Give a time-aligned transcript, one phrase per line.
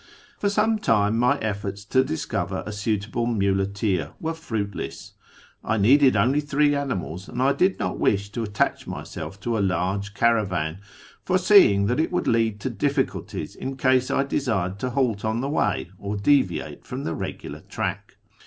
[0.41, 5.13] Yov some time my efforts to discover a suitable muleteer were fruitless.
[5.63, 6.17] I only needed
[6.49, 10.79] three animals, and I did not wish to attach myself to a large caravan,
[11.23, 15.49] foreseeing that it would lead to difficulties in case I desired to halt on the
[15.49, 18.17] way or deviate from the regular track.